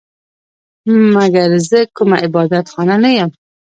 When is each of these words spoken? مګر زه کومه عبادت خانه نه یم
مګر 1.13 1.49
زه 1.69 1.79
کومه 1.95 2.17
عبادت 2.25 2.65
خانه 2.73 2.95
نه 3.03 3.09
یم 3.17 3.29